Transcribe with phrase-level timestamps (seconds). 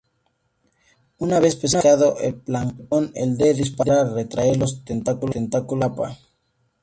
[1.19, 3.53] Una vez pescado el plancton, el D.
[3.53, 6.17] dispar retrae los tentáculos y escapa.